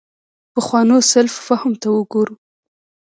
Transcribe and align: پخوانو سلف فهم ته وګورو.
پخوانو 0.53 0.97
سلف 1.11 1.33
فهم 1.47 1.73
ته 1.81 1.87
وګورو. 1.95 2.35